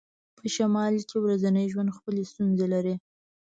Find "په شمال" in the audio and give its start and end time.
0.37-0.93